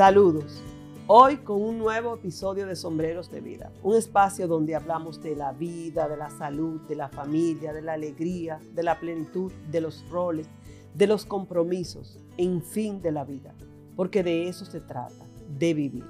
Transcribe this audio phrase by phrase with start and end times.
[0.00, 0.62] Saludos.
[1.08, 5.52] Hoy con un nuevo episodio de Sombreros de Vida, un espacio donde hablamos de la
[5.52, 10.08] vida, de la salud, de la familia, de la alegría, de la plenitud, de los
[10.08, 10.48] roles,
[10.94, 13.52] de los compromisos, en fin, de la vida,
[13.94, 15.26] porque de eso se trata,
[15.58, 16.06] de vivir.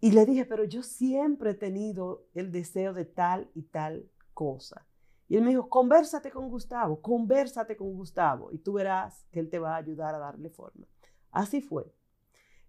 [0.00, 4.86] Y le dije, pero yo siempre he tenido el deseo de tal y tal cosa.
[5.28, 9.48] Y él me dijo, conversate con Gustavo, conversate con Gustavo y tú verás que él
[9.48, 10.86] te va a ayudar a darle forma.
[11.30, 11.92] Así fue.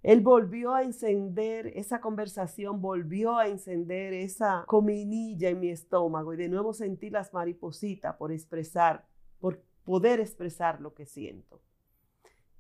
[0.04, 6.38] Él volvió a encender esa conversación, volvió a encender esa cominilla en mi estómago y
[6.38, 9.06] de nuevo sentí las maripositas por expresar,
[9.40, 11.62] por poder expresar lo que siento.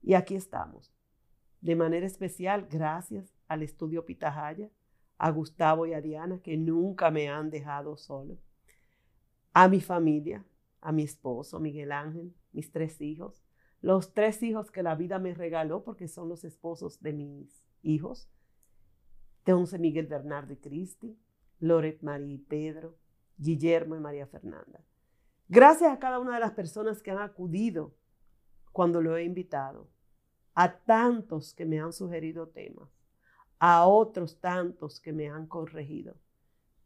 [0.03, 0.93] Y aquí estamos.
[1.61, 4.69] De manera especial, gracias al estudio Pitahaya,
[5.17, 8.37] a Gustavo y a Diana, que nunca me han dejado solo,
[9.53, 10.43] a mi familia,
[10.79, 13.43] a mi esposo Miguel Ángel, mis tres hijos,
[13.81, 18.29] los tres hijos que la vida me regaló, porque son los esposos de mis hijos,
[19.47, 21.17] Once Miguel Bernardo y Cristi,
[21.59, 22.95] Loret María y Pedro,
[23.37, 24.83] Guillermo y María Fernanda.
[25.49, 27.93] Gracias a cada una de las personas que han acudido
[28.71, 29.89] cuando lo he invitado,
[30.53, 32.89] a tantos que me han sugerido temas,
[33.59, 36.15] a otros tantos que me han corregido.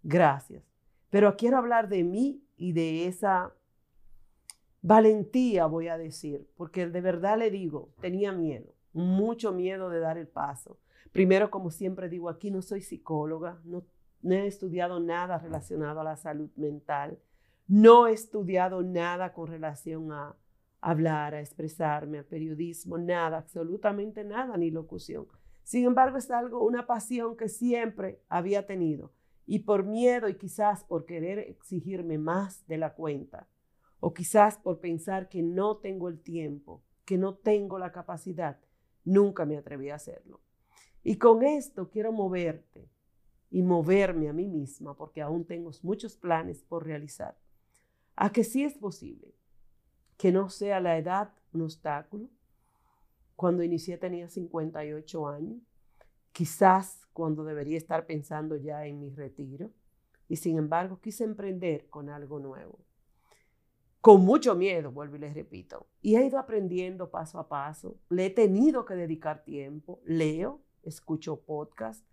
[0.02, 0.64] Gracias.
[1.10, 3.54] Pero quiero hablar de mí y de esa
[4.86, 10.20] valentía, voy a decir, porque de verdad le digo, tenía miedo, mucho miedo de dar
[10.20, 10.78] el paso.
[11.12, 13.84] Primero, como siempre digo, aquí no soy psicóloga, no,
[14.30, 17.18] he estudiado nada relacionado a la salud mental,
[17.68, 20.36] no he estudiado nada con relación a
[20.82, 25.26] hablar, a expresarme, a periodismo, nada, absolutamente nada, ni locución.
[25.64, 29.12] Sin embargo, es algo, una pasión que siempre había tenido.
[29.48, 33.48] Y por miedo y quizás por querer exigirme más de la cuenta,
[34.00, 38.60] o quizás por pensar que no tengo el tiempo, que no tengo la capacidad,
[39.04, 40.42] nunca me atreví a hacerlo.
[41.04, 42.90] Y con esto quiero moverte
[43.52, 47.38] y moverme a mí misma, porque aún tengo muchos planes por realizar,
[48.16, 49.36] a que sí es posible,
[50.18, 52.30] que no sea la edad un obstáculo,
[53.36, 55.62] cuando inicié tenía 58 años,
[56.32, 59.72] quizás cuando debería estar pensando ya en mi retiro,
[60.28, 62.85] y sin embargo quise emprender con algo nuevo.
[64.06, 65.88] Con mucho miedo, vuelvo y les repito.
[66.00, 67.98] Y he ido aprendiendo paso a paso.
[68.10, 70.00] Le he tenido que dedicar tiempo.
[70.06, 72.06] Leo, escucho podcast,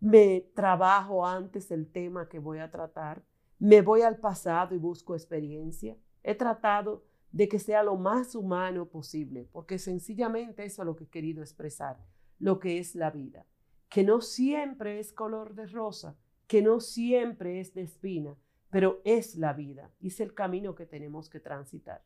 [0.00, 3.24] me trabajo antes el tema que voy a tratar,
[3.58, 5.96] me voy al pasado y busco experiencia.
[6.22, 11.04] He tratado de que sea lo más humano posible, porque sencillamente eso es lo que
[11.04, 12.04] he querido expresar,
[12.38, 13.46] lo que es la vida,
[13.88, 18.36] que no siempre es color de rosa, que no siempre es de espina,
[18.70, 22.02] pero es la vida es el camino que tenemos que transitar,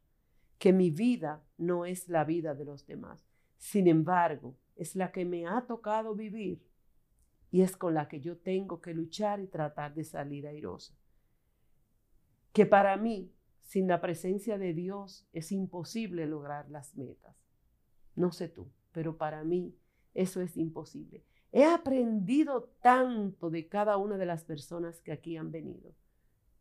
[0.58, 3.24] que mi vida no es la vida de los demás,
[3.58, 6.62] sin embargo, es la que me ha tocado vivir
[7.50, 10.94] y es con la que yo tengo que luchar y tratar de salir airosa.
[12.52, 13.32] Que para mí
[13.64, 17.36] sin la presencia de Dios es imposible lograr las metas.
[18.14, 19.74] No sé tú, pero para mí
[20.12, 21.24] eso es imposible.
[21.50, 25.94] He aprendido tanto de cada una de las personas que aquí han venido.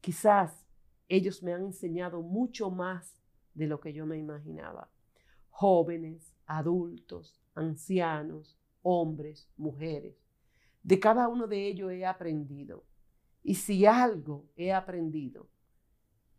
[0.04, 0.68] Quizás
[1.08, 3.16] ellos me han enseñado mucho más
[3.54, 4.90] de lo que yo me imaginaba.
[5.50, 10.18] Jóvenes, adultos, ancianos, hombres, mujeres.
[10.82, 12.84] De cada uno de ellos he aprendido.
[13.44, 15.48] Y si algo he aprendido,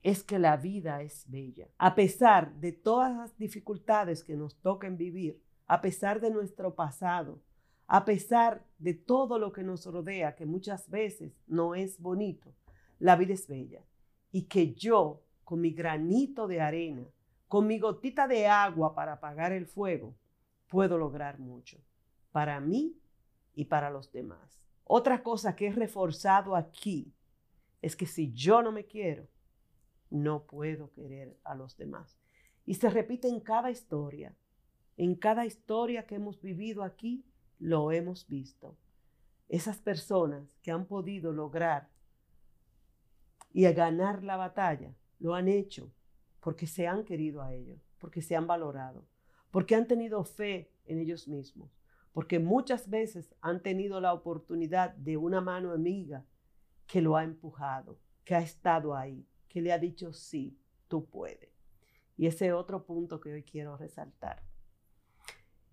[0.02, 1.70] es que la vida es bella.
[1.78, 7.40] A pesar de todas las dificultades que nos toquen vivir, a pesar de nuestro pasado,
[7.86, 12.52] a pesar de todo lo que nos rodea, que muchas veces no es bonito,
[12.98, 13.82] la vida es bella.
[14.32, 17.06] Y que yo, con mi granito de arena,
[17.48, 20.14] con mi gotita de agua para apagar el fuego,
[20.68, 21.78] puedo lograr mucho
[22.32, 22.98] para mí
[23.54, 24.60] y para los demás.
[24.84, 27.12] Otra cosa que he reforzado aquí
[27.80, 29.28] es que si yo no me quiero,
[30.10, 32.18] no puedo querer a los demás.
[32.66, 34.34] Y se repite en cada historia.
[34.96, 37.24] En cada historia que hemos vivido aquí,
[37.58, 38.76] lo hemos visto.
[39.48, 41.88] Esas personas que han podido lograr
[43.54, 45.90] y ganar la batalla, lo han hecho
[46.40, 49.06] porque se han querido a ellos, porque se han valorado,
[49.50, 51.70] porque han tenido fe en ellos mismos,
[52.12, 56.26] porque muchas veces han tenido la oportunidad de una mano amiga
[56.86, 60.58] que lo ha empujado, que ha estado ahí, que le ha dicho, sí,
[60.88, 61.48] tú puedes.
[62.16, 64.42] Y ese otro punto que hoy quiero resaltar.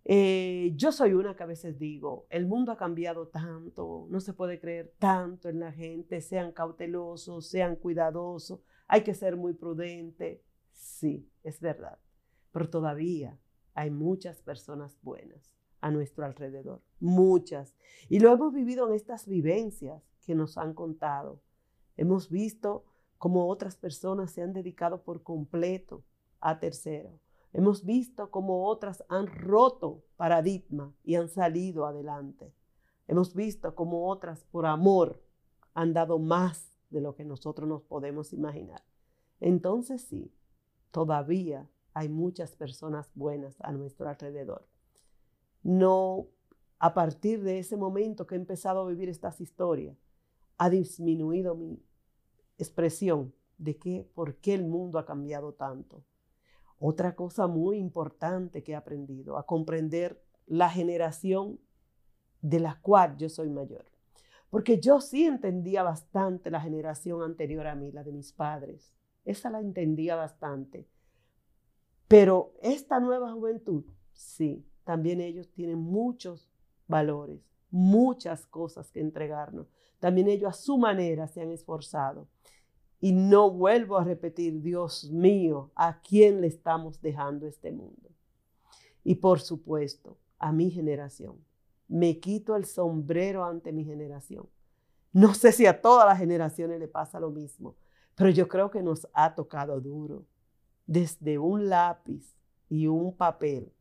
[0.03, 4.33] Eh, yo soy una que a veces digo, el mundo ha cambiado tanto, no se
[4.33, 10.43] puede creer tanto en la gente, sean cautelosos, sean cuidadosos, hay que ser muy prudente.
[10.71, 11.99] Sí, es verdad,
[12.51, 13.37] pero todavía
[13.73, 17.75] hay muchas personas buenas a nuestro alrededor, muchas.
[18.09, 21.41] Y lo hemos vivido en estas vivencias que nos han contado.
[21.97, 22.85] Hemos visto
[23.17, 26.03] cómo otras personas se han dedicado por completo
[26.39, 27.19] a tercero.
[27.53, 32.53] Hemos visto cómo otras han roto paradigma y han salido adelante.
[33.07, 35.21] Hemos visto cómo otras por amor
[35.73, 38.83] han dado más de lo que nosotros nos podemos imaginar.
[39.39, 40.31] Entonces sí,
[40.91, 44.65] todavía hay muchas personas buenas a nuestro alrededor
[45.63, 46.27] no,
[46.79, 49.97] a partir de ese momento que he empezado a vivir estas historias,
[50.57, 51.83] ha disminuido mi
[52.57, 56.03] expresión de que, por qué el mundo ha cambiado tanto.
[56.83, 61.59] Otra cosa muy importante que he aprendido, a comprender la generación
[62.41, 63.85] de la cual yo soy mayor.
[64.49, 68.95] Porque yo sí entendía bastante la generación anterior a mí, la de mis padres.
[69.25, 70.87] Esa la entendía bastante.
[72.07, 76.49] Pero esta nueva juventud, sí, también ellos tienen muchos
[76.87, 79.67] valores, muchas cosas que entregarnos.
[79.99, 82.27] También ellos a su manera se han esforzado.
[83.01, 88.09] Y no vuelvo a repetir, Dios mío, ¿a quién le estamos dejando este mundo?
[89.03, 91.43] Y por supuesto, a mi generación.
[91.87, 94.47] Me quito el sombrero ante mi generación.
[95.11, 97.75] No sé si a todas las generaciones le pasa lo mismo,
[98.15, 100.25] pero yo creo que nos ha tocado duro.
[100.85, 102.35] Desde un lápiz
[102.69, 103.71] y un papel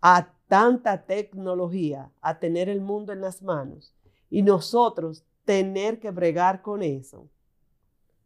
[0.00, 3.94] a tanta tecnología, a tener el mundo en las manos
[4.28, 7.28] y nosotros tener que bregar con eso,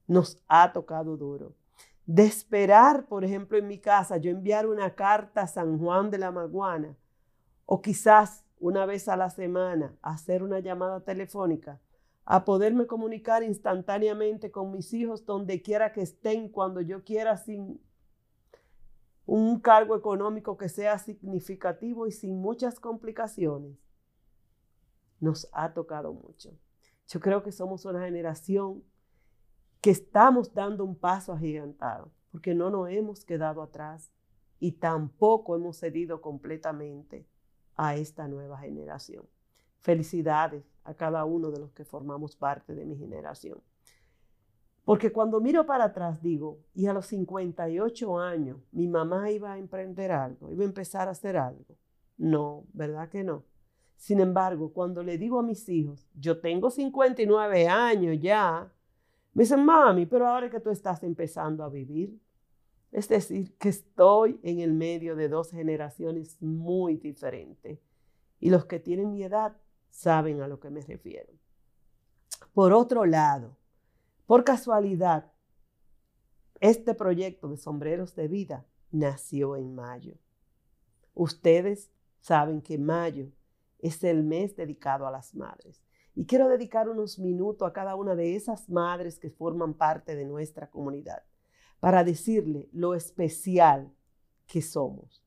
[0.07, 1.55] nos ha tocado duro.
[2.07, 6.19] De esperar, por ejemplo, en mi casa, yo enviar una carta a San Juan de
[6.19, 6.97] la Maguana
[7.67, 11.81] o quizás una vez a la semana hacer una llamada telefónica,
[12.25, 17.81] a poderme comunicar instantáneamente con mis hijos donde quiera que estén, cuando yo quiera, sin
[19.27, 23.77] un cargo económico que sea significativo y sin muchas complicaciones,
[25.21, 26.51] nos ha tocado mucho.
[27.09, 28.83] Yo creo que somos una generación
[29.85, 34.15] que estamos dando un paso agigantado, porque no nos hemos quedado atrás
[34.59, 37.29] y tampoco hemos cedido completamente
[37.77, 39.27] a esta nueva generación.
[39.83, 43.61] Felicidades a cada uno de los que formamos parte de mi generación.
[44.87, 49.59] Porque cuando miro para atrás digo, y a los 58 años mi mamá iba a
[49.59, 51.77] emprender algo, iba a empezar a hacer algo.
[52.17, 53.45] No, ¿verdad que no?
[53.97, 58.73] Sin embargo, cuando le digo a mis hijos, yo tengo 59 años ya,
[59.35, 62.19] me dicen, mami, pero ahora que tú estás empezando a vivir.
[62.93, 67.81] Es decir, que estoy en el medio de dos generaciones muy diferentes.
[68.39, 69.57] Y los que tienen mi edad
[69.91, 71.33] saben a lo que me refiero.
[72.53, 73.57] Por otro lado,
[74.27, 75.33] por casualidad,
[76.61, 80.15] este proyecto de sombreros de vida nació en mayo.
[81.15, 83.33] Ustedes saben que mayo
[83.81, 85.83] es el mes dedicado a las madres.
[86.15, 90.25] Y quiero dedicar unos minutos a cada una de esas madres que forman parte de
[90.25, 91.25] nuestra comunidad,
[91.81, 93.93] para decirle lo especial
[94.47, 95.23] que somos,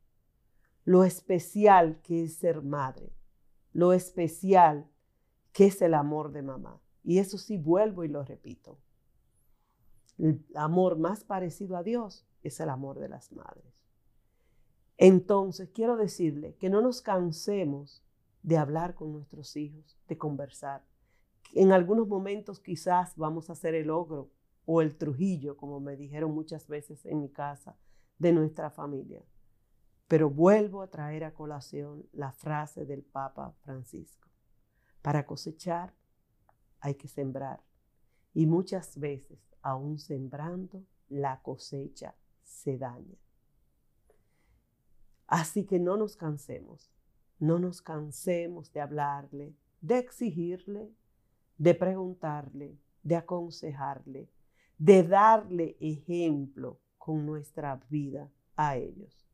[0.85, 3.11] lo especial que es ser madre,
[3.73, 4.89] lo especial
[5.51, 6.81] que es el amor de mamá.
[7.03, 8.79] Y eso sí vuelvo y lo repito.
[10.17, 13.73] El amor más parecido a Dios es el amor de las madres.
[14.97, 18.03] Entonces, quiero decirle que no nos cansemos
[18.43, 20.85] de hablar con nuestros hijos, de conversar.
[21.53, 24.31] En algunos momentos quizás vamos a hacer el ogro
[24.65, 27.77] o el trujillo, como me dijeron muchas veces en mi casa,
[28.19, 29.23] de nuestra familia.
[30.07, 34.29] Pero vuelvo a traer a colación la frase del Papa Francisco.
[35.01, 35.93] Para cosechar
[36.79, 37.63] hay que sembrar.
[38.33, 43.17] Y muchas veces, aún sembrando, la cosecha se daña.
[45.27, 46.91] Así que no nos cansemos,
[47.39, 50.91] no nos cansemos de hablarle, de exigirle,
[51.57, 54.29] de preguntarle, de aconsejarle,
[54.77, 59.27] de darle ejemplo con nuestra vida a ellos.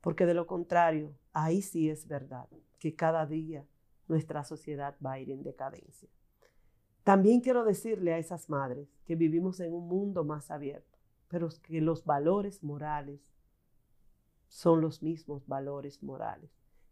[0.00, 3.66] Porque de lo contrario, ahí sí es verdad que cada día
[4.08, 6.08] nuestra sociedad va a ir en decadencia.
[7.04, 11.80] También quiero decirle a esas madres que vivimos en un mundo más abierto, pero que
[11.80, 13.20] los valores morales
[14.48, 16.50] son los mismos valores morales,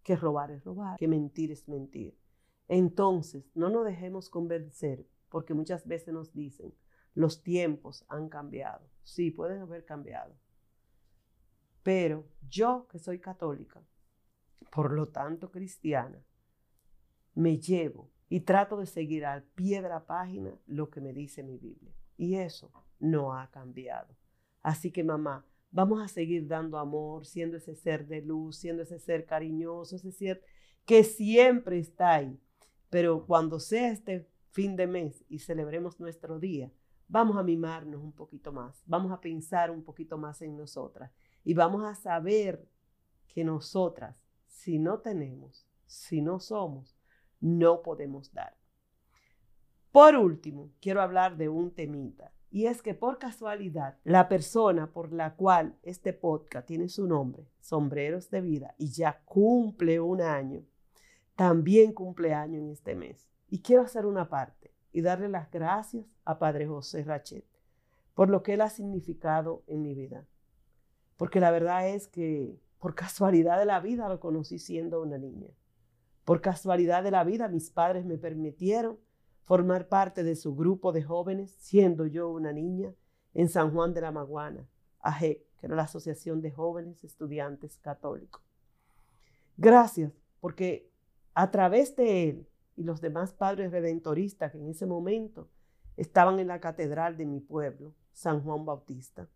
[0.09, 2.19] que robar es robar, que mentir es mentir.
[2.67, 6.73] Entonces, no nos dejemos convencer, porque muchas veces nos dicen,
[7.12, 8.88] los tiempos han cambiado.
[9.03, 10.35] Sí, pueden haber cambiado.
[11.83, 13.83] Pero yo que soy católica,
[14.73, 16.25] por lo tanto cristiana,
[17.35, 21.43] me llevo y trato de seguir al pie de la página lo que me dice
[21.43, 21.93] mi Biblia.
[22.17, 24.17] Y eso no ha cambiado.
[24.62, 28.98] Así que mamá, vamos a seguir dando amor, siendo ese ser de luz, siendo ese
[28.98, 30.42] ser cariñoso, ese ser
[30.84, 32.40] que siempre está ahí.
[32.90, 36.72] Pero cuando sea este fin de mes y celebremos nuestro día,
[37.06, 41.10] vamos a mimarnos un poquito más, vamos a pensar un poquito más en nosotras
[41.44, 42.68] y vamos a saber
[43.26, 46.96] que nosotras, si no tenemos, si no somos,
[47.40, 48.56] no podemos dar.
[49.92, 52.32] Por último, quiero hablar de un temita.
[52.50, 57.47] Y es que por casualidad, la persona por la cual este podcast tiene su nombre,
[57.61, 60.62] Sombreros de Vida, y ya cumple un año,
[61.37, 63.28] también cumple año en este mes.
[63.49, 67.45] Y quiero hacer una parte y darle las gracias a Padre José Rachet
[68.19, 70.26] por lo que él ha significado en mi vida.
[71.17, 75.47] Porque la verdad es que por casualidad de la vida lo conocí siendo una niña.
[76.25, 78.99] Por casualidad de la vida mis padres me permitieron
[79.49, 82.93] formar parte de su grupo de jóvenes, siendo yo una niña,
[83.33, 84.69] en San Juan de la Maguana,
[85.00, 88.43] AJEC, que era la Asociación de Jóvenes Estudiantes Católicos.
[89.57, 90.93] Gracias, porque
[91.33, 95.49] a través de él y los demás padres redentoristas que en ese momento
[95.97, 99.31] estaban en la catedral de mi pueblo, San Juan Bautista,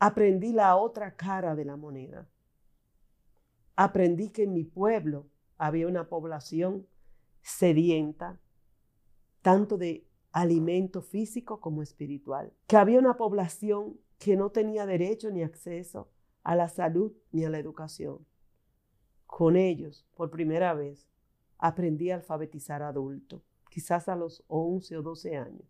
[0.00, 2.28] aprendí la otra cara de la moneda.
[3.76, 6.88] Aprendí que en mi pueblo había una población
[7.42, 8.40] sedienta,
[9.44, 15.42] tanto de alimento físico como espiritual, que había una población que no tenía derecho ni
[15.42, 16.08] acceso
[16.42, 18.24] a la salud ni a la educación.
[19.26, 21.06] Con ellos, por primera vez,
[21.58, 25.68] aprendí a alfabetizar adultos, quizás a los 11 o 12 años.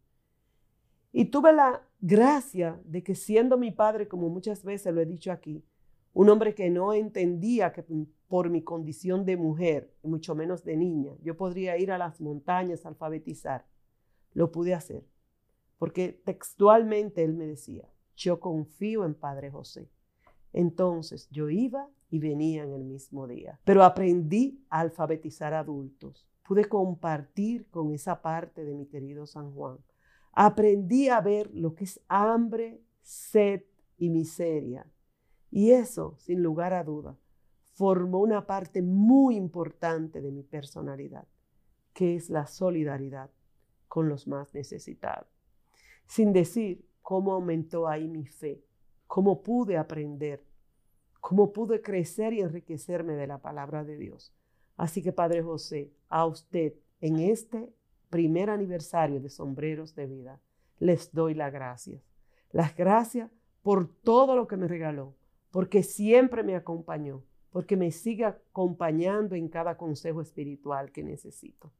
[1.10, 5.32] Y tuve la gracia de que siendo mi padre, como muchas veces lo he dicho
[5.32, 5.64] aquí,
[6.14, 7.84] un hombre que no entendía que
[8.28, 12.86] por mi condición de mujer, mucho menos de niña, yo podría ir a las montañas
[12.86, 13.66] a alfabetizar.
[14.32, 15.04] Lo pude hacer,
[15.76, 19.90] porque textualmente él me decía, yo confío en Padre José.
[20.52, 26.28] Entonces yo iba y venía en el mismo día, pero aprendí a alfabetizar adultos.
[26.46, 29.78] Pude compartir con esa parte de mi querido San Juan.
[30.32, 33.62] Aprendí a ver lo que es hambre, sed
[33.96, 34.86] y miseria
[35.54, 37.16] y eso, sin lugar a duda,
[37.74, 41.28] formó una parte muy importante de mi personalidad,
[41.92, 43.30] que es la solidaridad
[43.86, 45.28] con los más necesitados.
[46.08, 48.64] Sin decir cómo aumentó ahí mi fe,
[49.06, 50.44] cómo pude aprender,
[51.20, 54.34] cómo pude crecer y enriquecerme de la palabra de Dios.
[54.76, 57.72] Así que Padre José, a usted en este
[58.10, 60.40] primer aniversario de Sombreros de Vida,
[60.80, 62.02] les doy las gracias.
[62.50, 63.30] Las gracias
[63.62, 65.14] por todo lo que me regaló,
[65.54, 71.70] porque siempre me acompañó, porque me sigue acompañando en cada consejo espiritual que necesito.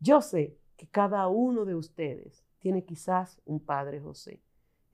[0.00, 4.40] Yo sé que cada uno de ustedes tiene quizás un Padre José.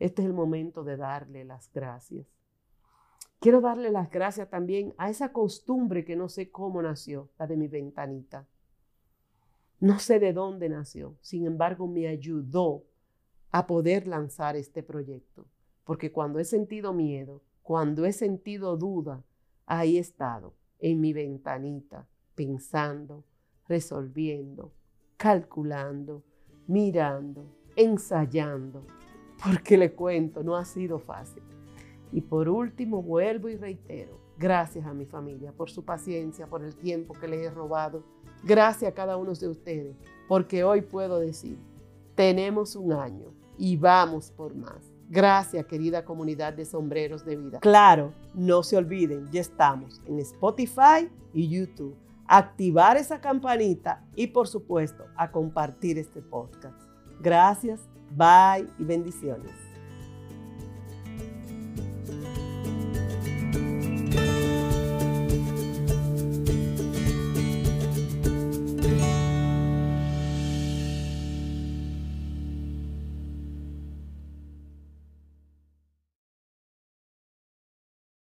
[0.00, 2.26] Este es el momento de darle las gracias.
[3.38, 7.57] Quiero darle las gracias también a esa costumbre que no sé cómo nació, la de
[7.57, 8.49] mi ventanita.
[9.79, 12.83] No sé de dónde nació, sin embargo me ayudó
[13.53, 15.47] a poder lanzar este proyecto
[15.85, 19.25] porque cuando he sentido miedo, cuando he sentido duda,
[19.64, 23.25] ahí he estado, en mi ventanita, pensando,
[23.66, 24.71] resolviendo,
[25.16, 26.23] calculando,
[26.66, 28.87] mirando, ensayando,
[29.42, 31.42] porque le cuento, no ha sido fácil.
[32.12, 36.76] Y por último, vuelvo y reitero, gracias a mi familia por su paciencia, por el
[36.76, 38.04] tiempo que les he robado.
[38.42, 39.97] Gracias a cada uno de ustedes,
[40.28, 41.59] porque hoy puedo decir,
[42.14, 44.93] tenemos un año y vamos por más.
[45.08, 47.58] Gracias, querida comunidad de sombreros de vida.
[47.61, 51.96] Claro, no se olviden, ya estamos en Spotify y YouTube.
[52.26, 56.80] Activar esa campanita y por supuesto a compartir este podcast.
[57.20, 57.80] Gracias,
[58.16, 59.63] bye y bendiciones.